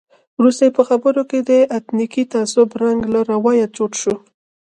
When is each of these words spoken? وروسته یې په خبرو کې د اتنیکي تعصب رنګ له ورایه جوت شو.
وروسته 0.39 0.61
یې 0.65 0.71
په 0.77 0.83
خبرو 0.89 1.21
کې 1.29 1.39
د 1.49 1.51
اتنیکي 1.77 2.23
تعصب 2.33 2.69
رنګ 2.83 2.99
له 3.13 3.19
ورایه 3.27 3.67
جوت 3.75 3.93
شو. 4.01 4.15